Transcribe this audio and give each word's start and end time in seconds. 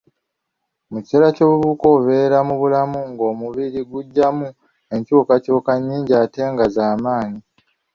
Mu 0.91 0.97
kiseera 1.03 1.25
eky'obuvubuka 1.29 1.85
obeera 1.97 2.37
mu 2.47 2.55
bulamu 2.61 2.99
ng'omubiri 3.11 3.79
gujjamu 3.91 4.47
enkyukakyuka 4.93 5.71
nnyingi 5.77 6.13
ate 6.23 6.41
nga 6.51 6.65
z'amaanyi. 6.75 7.41